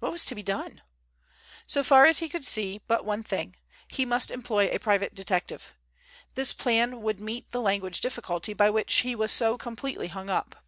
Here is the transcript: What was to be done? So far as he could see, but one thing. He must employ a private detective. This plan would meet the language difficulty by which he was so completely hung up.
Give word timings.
What 0.00 0.12
was 0.12 0.26
to 0.26 0.34
be 0.34 0.42
done? 0.42 0.82
So 1.66 1.82
far 1.82 2.04
as 2.04 2.18
he 2.18 2.28
could 2.28 2.44
see, 2.44 2.82
but 2.86 3.06
one 3.06 3.22
thing. 3.22 3.56
He 3.88 4.04
must 4.04 4.30
employ 4.30 4.68
a 4.68 4.78
private 4.78 5.14
detective. 5.14 5.74
This 6.34 6.52
plan 6.52 7.00
would 7.00 7.18
meet 7.18 7.50
the 7.50 7.62
language 7.62 8.02
difficulty 8.02 8.52
by 8.52 8.68
which 8.68 8.92
he 8.96 9.14
was 9.14 9.32
so 9.32 9.56
completely 9.56 10.08
hung 10.08 10.28
up. 10.28 10.62